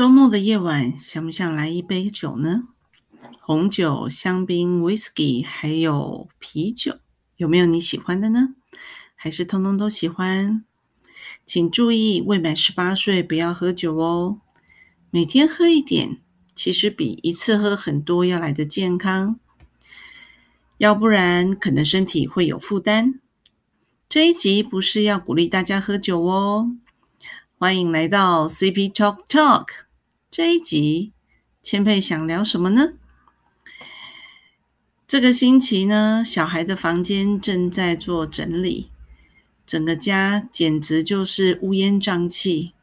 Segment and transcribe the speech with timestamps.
[0.00, 2.68] 周末的夜晚，想不想来一杯酒呢？
[3.38, 7.00] 红酒、香槟、whisky，还有啤酒，
[7.36, 8.54] 有没有你喜欢的呢？
[9.14, 10.64] 还是通通都喜欢？
[11.44, 14.40] 请注意，未满十八岁不要喝酒哦。
[15.10, 16.16] 每天喝一点，
[16.54, 19.38] 其实比一次喝很多要来的健康。
[20.78, 23.20] 要不然，可能身体会有负担。
[24.08, 26.74] 这一集不是要鼓励大家喝酒哦。
[27.58, 29.66] 欢迎来到 CP Talk Talk
[30.30, 31.12] 这一集，
[31.60, 32.92] 千佩想聊什么呢？
[35.04, 38.92] 这个星期呢，小孩的房间正在做整理，
[39.66, 42.74] 整个家简直就是乌烟瘴气，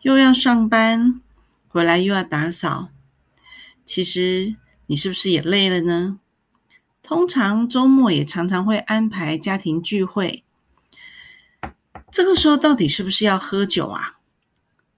[0.00, 1.20] 又要上班，
[1.68, 2.88] 回来又要打扫。
[3.84, 4.56] 其实
[4.86, 6.18] 你是不是也累了呢？
[7.02, 10.42] 通常周末也常常会安排家庭聚会，
[12.10, 14.15] 这个时候到底是不是要喝酒啊？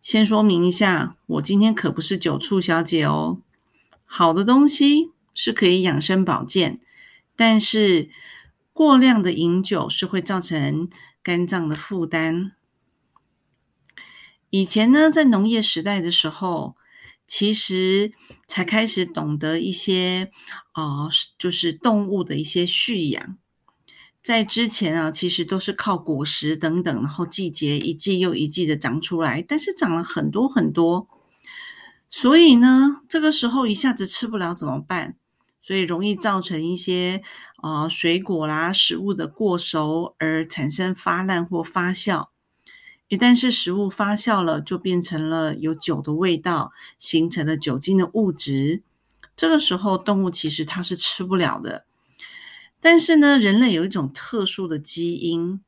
[0.09, 3.43] 先说明一下，我今天可不是酒醋小姐哦。
[4.07, 6.81] 好的东西是可以养生保健，
[7.37, 8.09] 但是
[8.73, 10.89] 过量的饮酒是会造成
[11.23, 12.53] 肝脏的负担。
[14.48, 16.75] 以前呢，在农业时代的时候，
[17.27, 18.14] 其实
[18.47, 20.33] 才开始懂得一些
[20.73, 23.36] 啊，就是动物的一些蓄养。
[24.29, 31.09] 在之前啊，其实都是靠果实等等，然后季节一季又一季的长出来，但是长了很多很多，
[32.11, 35.17] 所以呢，这个时候一下子吃不了怎么办？
[35.62, 37.23] 所以容易造成一些
[37.57, 42.27] 啊水果啦、食物的过熟而产生发烂或发酵。
[43.09, 48.83] 一旦是食物发酵了，就变成了有酒的味道，形成了酒精的物质。
[49.35, 51.87] 这个时候动物其实它是吃不了的。
[52.81, 55.61] 但是呢，人类有一种特殊的基因，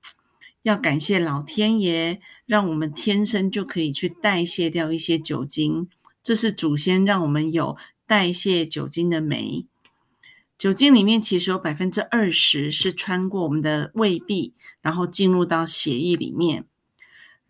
[0.62, 5.88] 要感谢老天爷，让我们天生就可以去代谢掉一些酒精。
[6.22, 9.66] 这是祖先让我们有代谢酒精的酶。
[10.56, 16.66] 酒精里面其实有百分之二十是穿过我们的胃壁，然后进入到血液里面。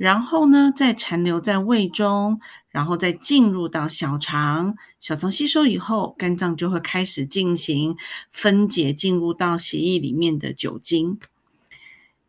[0.00, 2.40] 然后呢，再残留在胃中，
[2.70, 7.94] 然后再进入到小肠，小肠吸收以后，肝脏就会开始进行
[8.32, 11.18] 分解，进入到血液里面的酒精。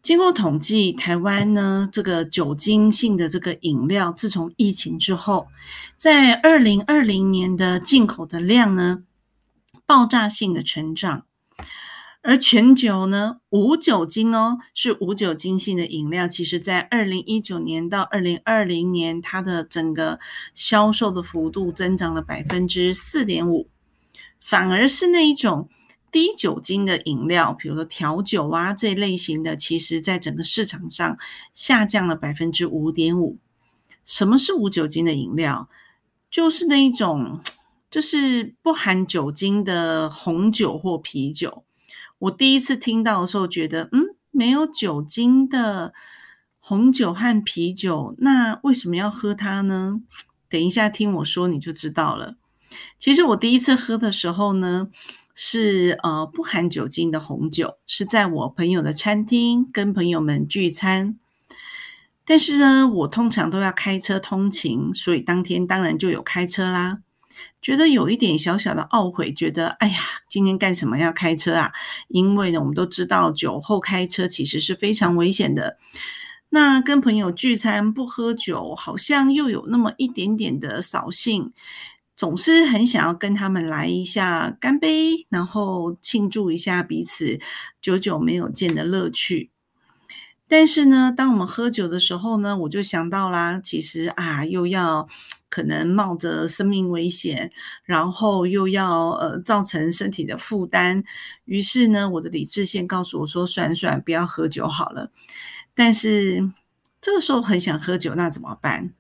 [0.02, 5.48] 经过统计，台湾呢这个酒精性的这个饮料，自从疫情之后，
[5.96, 9.04] 在二零二零年的进口的量呢，
[9.86, 11.24] 爆炸性的成长。
[12.24, 16.28] 而全酒呢，无酒精哦，是无酒精性的饮料。
[16.28, 20.20] 其实，在二零一九年到二零二零年，它的整个
[20.54, 23.68] 销售的幅度增长了百分之四点五，
[24.40, 25.68] 反而是那一种
[26.12, 31.18] 低酒精的饮料，比如说调酒啊这类型的，其实在整个市场上
[31.56, 33.40] 下降了百分之五点五。
[34.06, 35.68] 什么是无酒精的饮料？
[36.30, 37.40] 就是那一种，
[37.90, 41.64] 就是不含酒精的红酒或啤酒。
[42.22, 45.92] 我第一次听到的时候，觉得嗯，没有酒精的
[46.60, 50.02] 红酒和啤酒，那为什么要喝它呢？
[50.48, 52.36] 等一下听我说，你就知道了。
[53.00, 54.90] 其实我第一次喝的时候呢，
[55.34, 61.18] 是呃不含酒精的红酒，是在我朋友的餐厅跟朋友们聚餐。
[62.24, 67.00] 但是呢，我通常都要开车通勤，所以当天当然就有开车啦。
[67.62, 70.00] 觉得有一点小小的懊悔，觉得哎呀，
[70.30, 71.72] 今天干什么要开车啊？
[72.08, 75.78] 因为呢，我们都知道酒后开车其实是非常危险的。
[76.50, 81.54] 那跟朋友聚餐不喝酒，好像又有那么一点点的扫兴，
[82.16, 87.40] 总是很想要跟他们来一下干杯，然后庆祝一下彼此
[87.82, 89.52] 久久没有见的乐趣。
[90.54, 95.08] 但是呢，当我们喝酒的时候呢，我就想到啦，其实啊，又要
[95.48, 97.54] 可能冒着生命危险，
[97.86, 101.06] 然后又要呃造成身体的负担。
[101.46, 105.10] 于是呢，我的理智线告诉我说：“算算，不要喝酒好了。”
[105.74, 106.52] 但是
[107.00, 108.92] 这个时候很想喝酒，那怎么办？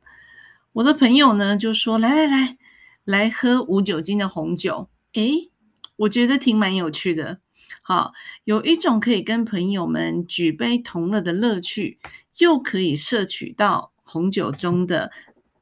[0.71, 2.57] 我的朋友呢就说：“来来来，
[3.03, 5.51] 来喝无酒精的红酒。”诶，
[5.97, 7.39] 我觉得挺蛮有趣的。
[7.81, 8.13] 好，
[8.43, 11.99] 有一种可以跟朋友们举杯同乐的乐趣，
[12.39, 15.11] 又可以摄取到红酒中的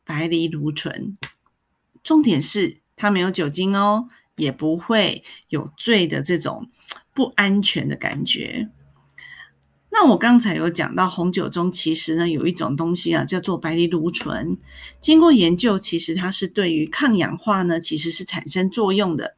[0.04, 1.18] 白藜芦醇。
[2.04, 6.70] 重点是它没有酒精哦，也不会有醉的这种
[7.14, 8.70] 不安全的感觉。
[9.92, 14.58] 那我刚才有讲到红酒中其实呢有一种东西啊，叫做白藜芦醇。
[15.02, 19.36] 经过研究，其实它是对于抗氧化呢，其实是产生作用的。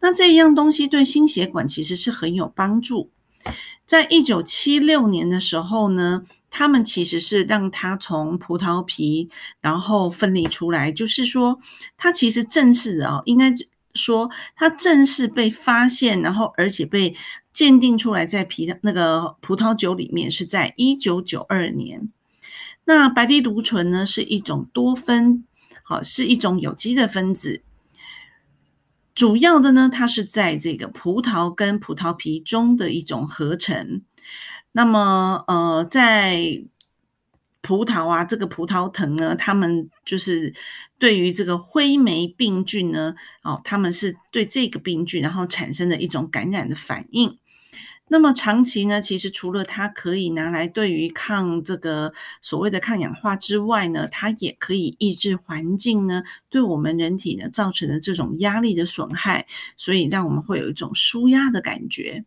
[0.00, 3.10] 那这一样东西对心血管其实是很有帮助。
[3.84, 9.28] 在一九七六年的时候呢，他们其实是让它从葡萄皮
[9.60, 11.58] 然后分离出来，就是说
[11.96, 13.52] 它其实正式的哦，应该
[13.94, 17.14] 说它正式被发现，然后而且被
[17.52, 22.08] 鉴定出来在皮那个葡萄酒里面是在一九九二年。
[22.84, 25.44] 那白藜芦醇呢是一种多酚，
[25.82, 27.62] 好是一种有机的分子。
[29.20, 34.00] 主要的呢，它是在这个葡萄跟葡萄皮中的一种合成。
[34.72, 36.64] 那么，呃，在
[37.60, 40.54] 葡萄啊，这个葡萄藤呢，他们就是
[40.98, 47.38] 对于这个灰霉病菌呢，哦，他们是对这个病菌，然后产生的一种感染的反应。
[48.12, 52.12] 那么长期呢，其实除了它可以拿来对于抗这个
[52.42, 59.46] 所谓的抗氧化之外呢，它也可以抑制环境呢对我们人体呢造成的这种压力的损害，
[59.76, 62.24] 所以让我们会有一种舒压的感觉。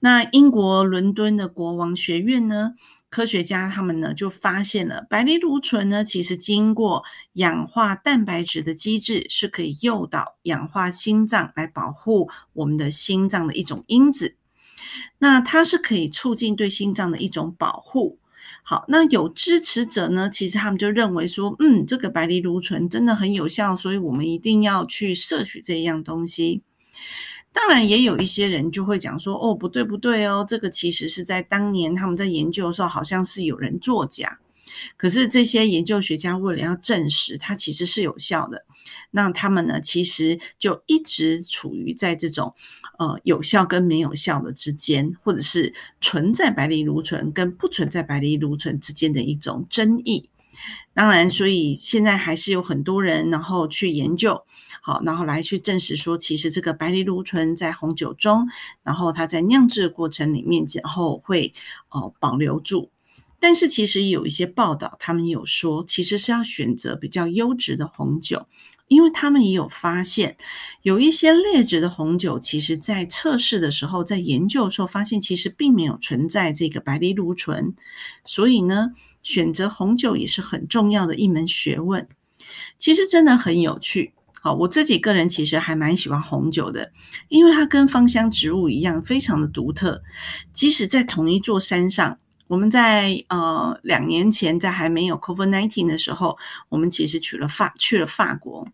[0.00, 2.72] 那英国伦敦的国王学院呢，
[3.10, 7.04] 科学家他们呢就发现了白藜芦醇呢，其实经过
[7.34, 14.34] 氧化蛋白质的机制，是可以诱导氧化心脏来保护我们的心脏的一种因子。
[15.18, 18.18] 那它是可以促进对心脏的一种保护。
[18.64, 26.62] 好，那有支持者呢，其实他们就认为说，嗯，这个白藜芦醇真的很有效，所以我们一定要去摄取这一样东西。
[27.52, 34.38] 当然，也有一些人就会讲说，哦，不对不对哦，这个其实是在当年他们在研究的时候，好像是有人作假。
[34.96, 38.64] 可是这些研究学家为了要证实它其实是有效的，
[39.10, 42.54] 那他们呢，其实就一直处于在这种。
[42.98, 50.28] 呃，有效跟没有效的之间，或者是存在白藜芦醇跟不存在白藜芦醇之间的一种争议。
[50.94, 54.44] 当然，所以现在还是有很多人，然后去研究，
[54.82, 58.46] 好，然后来去证实说，其实这个白藜芦醇在红酒中，
[58.82, 61.54] 然后它在酿制的过程里面，然后会
[61.88, 62.90] 呃保留住。
[63.40, 68.46] 但是其实有一些报道，他们有说，其实是要选择比较优质的红酒。
[68.92, 70.36] 因为他们也有发现，
[70.82, 77.74] 有一些劣质的红酒，其实在测试的时候，在研究的时候，发现其实并没有存在这个白藜芦醇。
[78.26, 78.90] 所以呢，
[79.22, 82.06] 选择红酒也是很重要的一门学问。
[82.78, 84.12] 其实真的很有趣。
[84.42, 86.92] 好，我自己个人其实还蛮喜欢红酒的，
[87.28, 90.02] 因为它跟芳香植物一样，非常的独特。
[90.52, 92.18] 即使在同一座山上。
[92.48, 96.36] 我们在呃两年前，在还没有 COVID nineteen 的时候，
[96.68, 98.68] 我们其实去了法去了法国。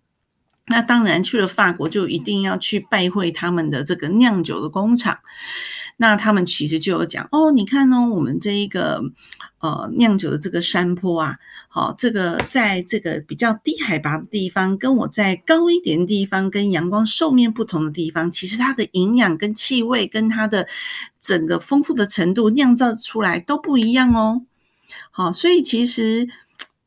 [0.69, 5.19] 那当然去了法国，就一定要去拜会他们的这个酿酒的工厂。
[6.01, 9.03] 那他们其实就有讲哦，你看哦，我们这一个
[9.59, 11.39] 呃酿酒的这个山坡啊，
[11.69, 20.69] 好，这个在这个比较低海拔的地方，跟我在高一点的地方，跟阳光受面不同的地方，其实它的营养跟气味跟它的
[21.21, 24.43] 整个丰富的程度酿造出来都不一样哦。
[25.11, 26.29] 好，所以其实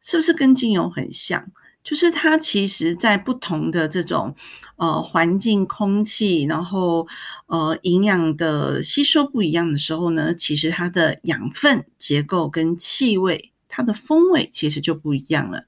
[0.01, 1.51] 是不是跟精油很像？
[1.83, 4.35] 就是它其实，在不同的这种
[4.75, 7.07] 呃环境、空气，然后
[7.47, 15.65] 呃营养的吸收不一样的时候呢，其实它的养分结构跟气味，它的风味其实就不一样了。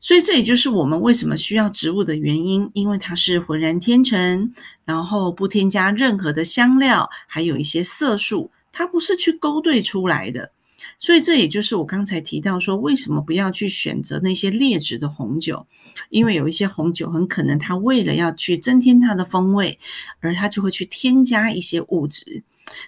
[0.00, 4.52] 所以这也就是我们为什么需要植物的原因，因为它是浑然天成，
[4.84, 10.50] 然后不添加任何的香料，还有一些色素，它不是去勾兑出来的。
[10.98, 15.66] 所以这也就是我刚才提到说，为什么不要去选择那些劣质的红酒？
[16.10, 19.78] 因为有一些红酒很可能它为了要去增添它的风味，
[20.20, 22.42] 而它就会去添加一些物质。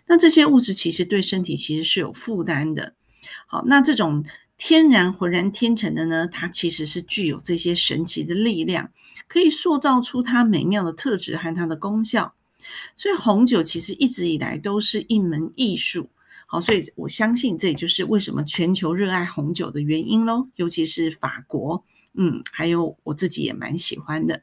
[0.07, 2.95] 那这些物质其实对身体其实是有负担的。
[3.47, 4.25] 好，那这种
[4.57, 8.91] 天然浑然天成的呢，它其实是具有这些神奇的力量，
[9.29, 12.35] 可以塑造出它美妙的特质和它的功效。
[12.97, 16.09] 所以红酒其实一直以来都是一门艺术。
[16.55, 21.83] 好，所以我相信这也就是为什么全球热爱红酒的原因喽，尤其是法国，
[22.17, 24.41] 嗯，还有我自己也蛮喜欢的。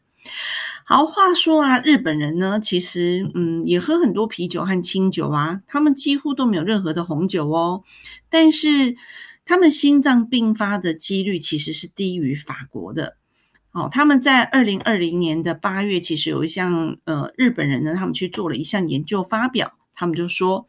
[0.84, 7.84] 好，话说啊，日本人呢，其实嗯也喝很多啤酒和清酒啊，他们几乎都没有任何的红酒哦，
[8.30, 8.98] 但是
[9.46, 13.16] 他们心脏病发的几率其实是低于法国的。
[13.72, 20.68] 哦，他们在二零二零年的八月，其实有一项呃日本人呢，他们去做了一项研究发表，他们就说。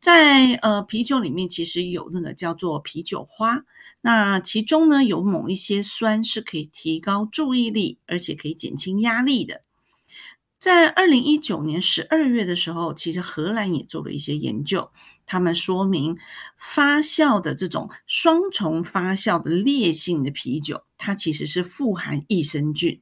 [0.00, 3.64] 在呃啤酒里面，其实有那个叫做啤酒花，
[4.00, 9.62] 那其中呢有某一些酸是可以提高注意力，而且可以减轻压力的。
[10.58, 14.90] 在二零一九年十二月的时候，其实荷兰也做了一些研究，
[15.26, 16.16] 他们说明
[16.56, 23.00] 发酵的这种双重发酵的烈性的啤酒，它其实是富含益生菌，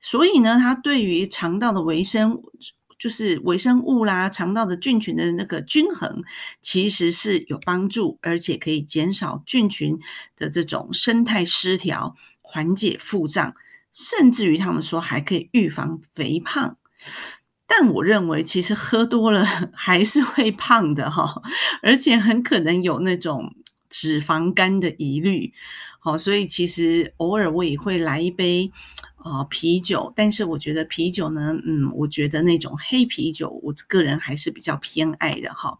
[0.00, 2.42] 所以呢，它对于肠道的维生。
[3.00, 6.22] 就是微生物啦、肠道的菌群的那个均衡，
[6.60, 9.98] 其实是有帮助，而且可以减少菌群
[10.36, 13.54] 的这种生态失调，缓解腹胀，
[13.90, 16.76] 甚至于他们说还可以预防肥胖。
[17.66, 21.40] 但我认为，其实喝多了还是会胖的哈，
[21.82, 23.54] 而且很可能有那种
[23.88, 25.54] 脂肪肝的疑虑。
[26.00, 28.70] 好，所以其实偶尔我也会来一杯
[29.22, 35.78] 啊啤酒，但是我觉得啤酒呢，嗯，我觉得那种黑啤酒，我个人还是比较偏爱的哈。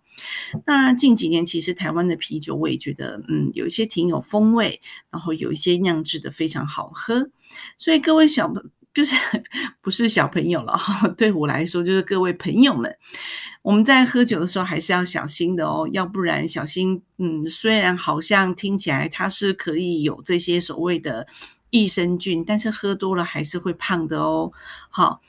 [0.66, 4.80] 那近几年其实台湾的啤酒，我也觉得嗯有一些挺有风味，
[5.10, 7.30] 然后有一些酿制的非常好喝，
[7.76, 8.70] 所以各位小朋。
[8.92, 9.14] 就是
[9.80, 12.92] 不是小朋友了哈，对我来说就是各位朋友们，
[13.62, 21.24] 我们在喝酒的时候还是要小心的哦，要不然小心，嗯，虽然好像听起来它是可以有这些所谓的
[21.70, 24.52] 益生菌，但是喝多了还是会胖的哦。
[24.90, 25.22] 好，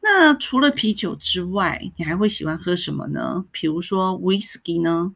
[0.00, 3.44] 那除了啤酒之外，你还会喜欢喝什么呢？
[3.52, 5.12] 比如说 whisky 呢？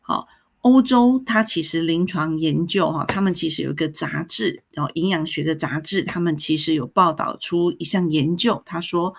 [0.00, 0.28] 好。
[0.62, 9.14] 欧洲，它其实临床研究哈，他们其实有一个杂志，然后营养学的杂志，他们其实有报道出一项研究，他说。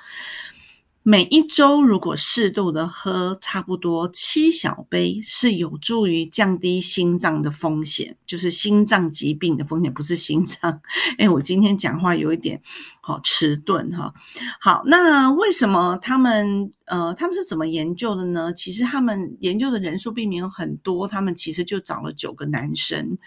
[1.09, 10.81] 每一周如果适度的喝差不多七小杯，是有助于降低心脏的风险，就是心脏疾病的风险，不是心脏。
[11.17, 12.61] 哎，我今天讲话有一点
[12.99, 14.13] 好迟钝哈。
[14.59, 18.51] 好，那为什么他们呃他们是怎么研究的呢？
[18.51, 23.17] 其实他们研究的人数并没有很多，他们其实就找了九个男生，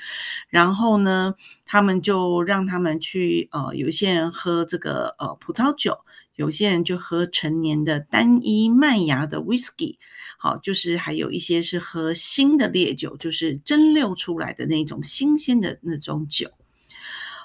[0.51, 1.33] 然后呢，
[1.65, 5.97] 他们就让他们去呃有一些人喝这个呃葡萄酒。
[6.41, 9.99] 有些人就喝成年的单一麦芽的 whisky，
[10.39, 16.51] 好，就是还有一些是喝新的烈酒，就是蒸馏出来的那种新鲜的那种酒。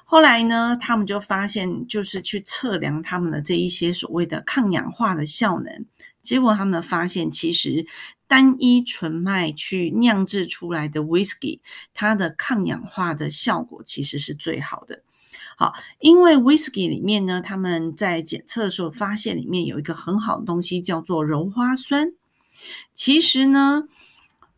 [0.06, 5.86] 后来呢，他们就发现，就是去测量他们的这一些所谓的抗氧化的效能，
[6.24, 7.86] 结果他们发现，其实
[8.28, 11.60] 单一纯麦去酿制出来的 whisky，
[11.94, 15.02] 它的抗氧化的效果其实是最好的。
[15.58, 22.14] 好，因为 whisky 里面呢，他们在检测的时候发现里面有一个很好的东西，叫做鞣花酸。
[22.94, 23.88] 其实呢，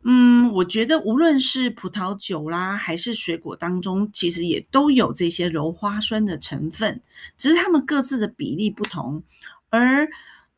[0.03, 7.01] 嗯，我觉得无论是葡萄酒啦，还是水果当中，其实也都有这些鞣花酸的成分，
[7.37, 9.23] 只是他们各自的比例不同，
[9.69, 10.07] 而。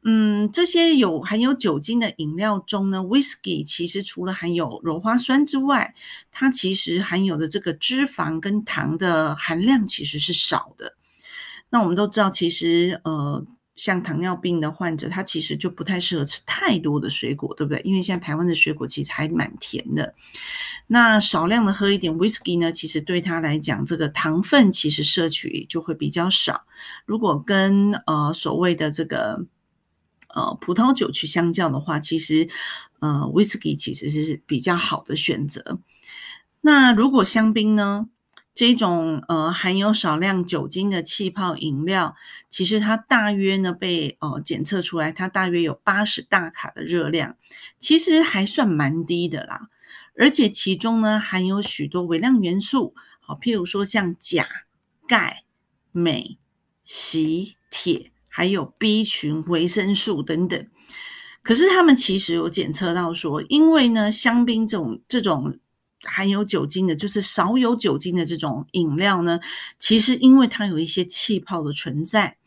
[0.03, 5.93] 嗯，这些有含有酒精的饮料中呢，whisky 其实除了含有鞣花酸之外，
[6.31, 10.95] 它其实含有的这个脂肪跟糖的含量其实是少的。
[11.69, 17.81] 那我们都知道，其实呃，像糖尿病的患者，他其实就不太适合吃太多的水果，对不对？
[17.83, 20.15] 因为现在台湾的水果其实还蛮甜的。
[20.87, 26.65] 那少量的喝一点 whisky 呢，其实对他来讲，这个糖分其实摄取就会比较少。
[27.05, 29.45] 如果跟呃所谓的这个
[30.33, 32.47] 呃，葡萄酒去相较的话，其实
[32.99, 35.79] 呃，whisky 其实是比较好的选择。
[36.61, 38.07] 那如果香槟呢？
[38.55, 42.17] 这种呃含有少量酒精的气泡饮料，
[42.49, 47.37] 其实它大约呢被呃检测出来，它大约有八十大卡的热量，
[47.79, 49.69] 其实还算蛮低的啦。
[50.17, 54.45] 而且其中呢含有许多微量元素，好，譬如说像钾、
[55.07, 55.45] 钙、
[55.93, 56.37] 镁、
[56.83, 58.11] 锡、铁。
[58.29, 60.67] 还有 B 群维生素等等，
[61.41, 65.59] 可是他们其实有检测到说，因为呢，香槟这种这种
[66.03, 69.39] 含有酒精的，就是少有酒精的这种饮料呢，
[69.77, 72.37] 其实因为它有一些气泡的存在，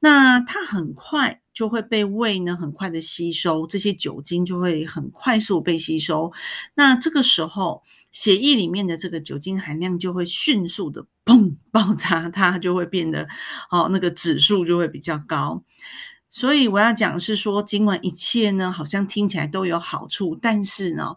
[0.00, 6.32] 那它很快就会被胃呢很快的吸收，这些酒精就会很快速被吸收，
[6.74, 7.82] 那这个时候。
[8.12, 13.28] 血液里面的这个酒精含量就会迅速的砰爆炸，它就会变得
[13.70, 15.62] 哦，那个指数就会比较高。
[16.28, 21.14] 所以我要讲是说，尽管一切呢好像听起来都有好处，但是呢，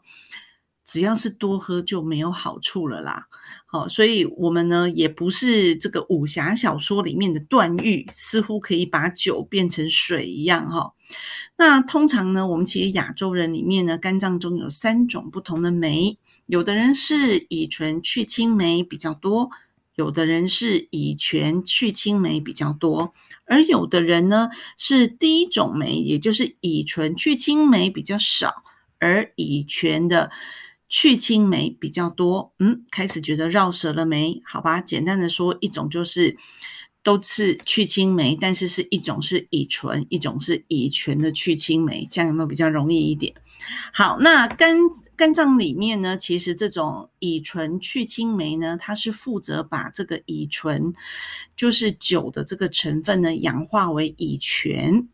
[0.86, 3.27] 只要是多喝就没有好处了啦。
[3.65, 10.93] 好，所以我们呢也不是这个武侠小说里面的段誉，似乎可以把酒变成水一样哈。
[11.58, 16.20] 那通常呢，我们其实亚洲人里面呢，肝脏中有三种不同的酶。
[16.46, 19.50] 有的人是乙醇去氢酶比较多，
[19.95, 23.13] 有的人是乙醛去氢酶比较多，
[23.45, 28.63] 而有的人呢是第一种酶，也就是乙醇去氢酶比较少，
[29.00, 30.31] 而乙醛的
[30.89, 32.53] 去氢酶比较多。
[32.59, 34.41] 嗯，开始觉得绕舌了没？
[34.45, 36.38] 好吧，简单的说，一种就是
[37.03, 43.33] 都是去氢酶，但是是一种是乙醇，一种是乙醛的去氢酶，这样有没有比较容易一点？
[43.91, 44.77] 好，那肝
[45.15, 50.93] 肝脏里面呢，其实这种乙醇去氢酶呢，它是负责把这个乙醇，
[51.55, 55.08] 就是酒的这个成分呢，氧化为乙醛。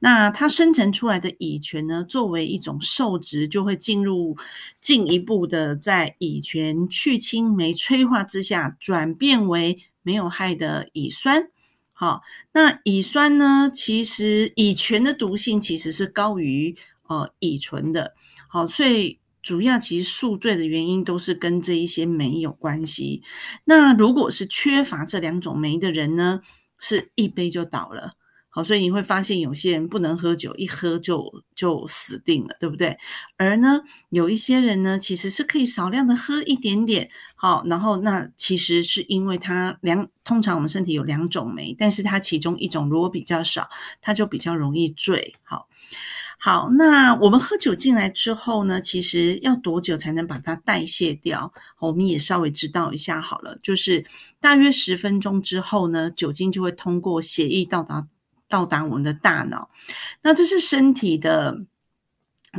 [0.00, 4.36] 那它生成出来的乙醛呢，作为一种受值，就会进入
[4.80, 11.48] 进一步的在乙醛去氢酶催化之下，转变为没有害的乙酸。
[11.92, 16.76] 好，那乙酸呢，其实乙醛的毒性其实是高于
[17.20, 18.14] 呃乙醇的。
[18.48, 23.22] 好，所以主要其实宿醉的原因都是跟这一些酶有关系。
[23.64, 26.40] 那如果是缺乏这两种酶的人呢，
[26.78, 28.14] 是一杯就倒了。
[28.48, 32.96] 好，所以你会发现有些人不能喝酒，一喝就就死定了，对不对？
[33.36, 33.80] 而呢，
[34.10, 43.68] 有一些人呢，其实是可以少量的喝一点点，好，然后那其实是因为它两，通常我们身体有两种酶，但是它其中一种如果比较少，
[44.00, 45.34] 它就比较容易醉。
[45.42, 45.66] 好，
[46.44, 51.50] 好，那我们喝酒进来之后呢，其实要多久才能把它代谢掉？
[51.78, 54.04] 我们也稍微知道一下好了，就是
[54.40, 58.06] 大约十分钟之后呢，酒精就会通过血液到达。
[58.46, 59.70] 到达我们的大脑，
[60.22, 61.62] 那这是身体的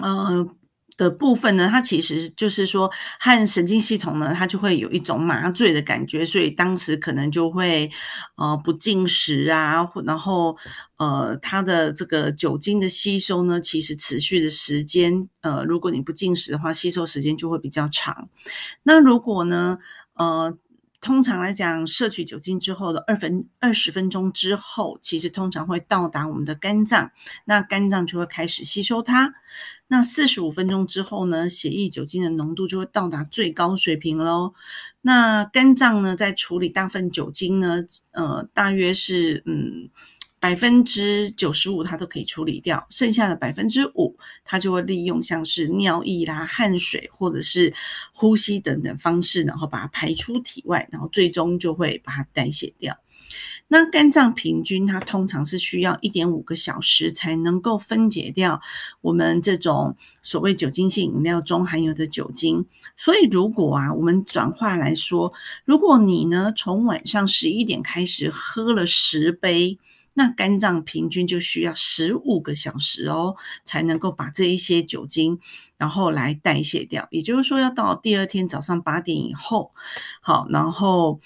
[0.01, 0.49] 呃
[0.97, 7.91] 的部分呢，它其实就是说和神经系统呢，它就会有一种麻醉的感觉，所以当时可能就会
[8.37, 10.57] 呃不进食啊，然后
[10.97, 18.29] 呃它的这个酒精的吸收呢，其实持续的时间呃，如果你不进食的话，吸收时间就会比较长。
[18.83, 19.77] 那如果呢
[20.15, 20.57] 呃。
[21.01, 27.11] 通常来讲，摄取酒精之后的二分二十分钟之后，其实通常会到达我们的肝脏，
[27.45, 29.33] 那肝脏就会开始吸收它。
[29.87, 34.53] 那四十五分钟之后呢，血液酒精的浓度就会到达最高水平喽。
[35.01, 39.89] 那肝脏呢，在处理大份酒精呢，呃，大约是嗯。
[40.45, 47.73] 百分之九十五它都可以处理掉，剩下的百分之五，它就会利用像是尿液啦、汗水或者是
[48.13, 52.95] 呼吸等等方式，然后把它排出体外，然后最终就会把它代谢掉。
[53.67, 58.61] 那肝脏平均它通常是需要一点五个小时才能够分解掉
[59.01, 62.63] 我们这种所谓酒精性饮料中含有的酒精。
[62.95, 65.33] 所以如果啊，我们转化来说，
[65.65, 69.79] 如果你呢从晚上十一点开始喝了十杯。
[70.17, 75.39] 那肝脏平均就需要十五个小时哦，才能够把这一些酒精，
[75.77, 77.07] 然后来代谢掉。
[77.11, 79.73] 也就是说，要到第二天早上八点以后，
[80.21, 81.19] 好，然后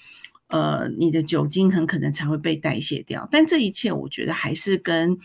[0.50, 3.26] 呃，你的酒精很可能才会被代谢掉。
[3.32, 5.18] 但这一切，我觉得还是跟。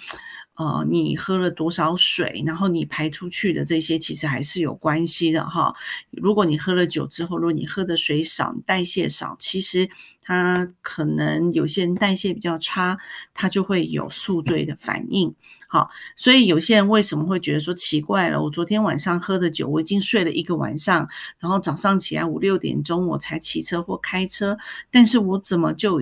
[0.57, 5.75] 呃，你喝了多少水，然后你排出去的这些，其实还是有关系的哈。
[6.11, 9.89] 如果你喝了酒之后，如果你喝的水少，代谢少，其实
[10.21, 12.97] 它可能有些人代谢比较差，
[13.33, 15.35] 他就会有宿醉的反应。
[15.75, 18.41] 好，所以有些人为什么会觉得说奇怪了？
[18.41, 24.57] 我昨天晚上喝的酒，我已经睡了一个晚上，然后早上起来五六点钟我才骑车或开车，
[24.89, 26.01] 但是我怎么就？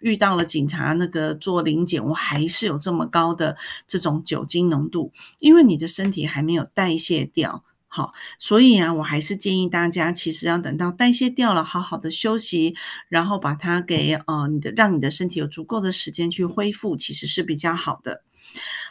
[0.00, 12.74] 遇到了警察那个做临检，我还是有这么高的这种酒精浓度，因为你的身体还没有代谢掉，好，所以啊，我还是建议大家，其实要等到代谢掉了，好好的休息，
[13.10, 18.22] 然后把它给呃你的，让你的身体有足够的时间去恢复，其实是比较好的。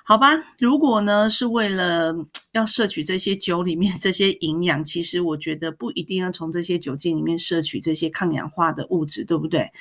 [0.03, 2.15] 好吧，如果呢是为了
[2.53, 9.71] 要摄取这些酒里面这些营养，其实我觉得不一定要从这些酒精里面摄取这些抗氧化的物质，对不对？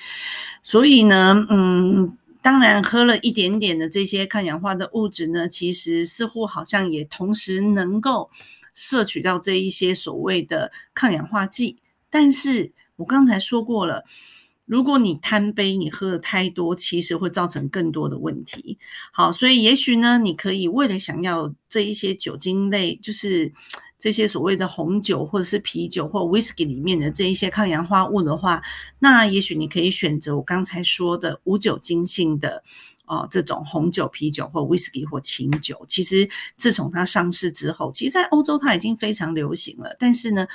[0.62, 8.28] 所以呢，嗯，当然喝了一点点的这些抗氧化的物质呢，其实似乎好像也同时能够
[8.74, 11.78] 摄取到这一些所谓的抗氧化剂，
[12.11, 14.04] 但是我刚才说过了。
[14.68, 18.78] 如果你贪杯，你喝的太多，其实会造成更多的问题。
[19.12, 23.50] 好，所以也许呢，你可以为了想要这一些酒精类，就是
[23.98, 28.61] 这些所谓的红酒或者是啤酒或 whisky 里面的这一些抗氧化物的话，
[28.98, 32.62] 那也许你可以选择我刚才说的无酒精性的
[33.07, 35.83] 哦，这种红酒、啤酒或 whisky 或清酒。
[35.88, 36.28] 其实
[36.59, 40.46] 自从它上市之后，其实在欧洲它已经非常流行了，但是呢。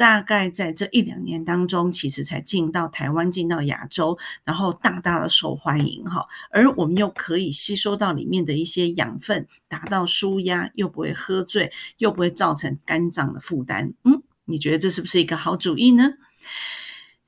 [0.00, 6.26] 大概在这一两年当中，其实才进到台湾、进到亚洲，然后大大的受欢迎哈。
[6.50, 13.92] 而我们又可以吸收到里面的一些养分，达到舒压，又不会喝醉，又不会造成肝脏的负担。
[14.04, 16.14] 嗯，你觉得这是不是一个好主意呢？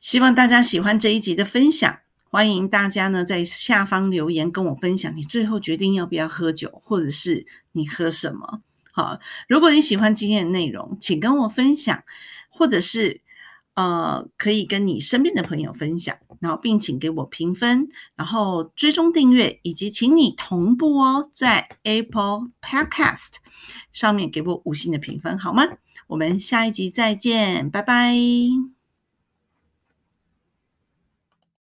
[0.00, 1.98] 希望大家喜欢这一集的分享，
[2.30, 8.62] 欢迎大家呢在下方留言跟我分享，你最后决定要不要喝酒，或者是你喝什么。
[8.92, 12.02] 好，如果你喜欢今天的内容，请跟我分享。
[12.52, 13.22] 或者是
[13.74, 23.36] 呃，可以跟你身边的朋友分享，然后并请给我评分，然后追踪订阅，以及请你同步哦，在 Apple Podcast
[23.92, 25.64] 上面给我五星的评分，好吗？
[26.08, 28.81] 我们下一集再见，拜拜。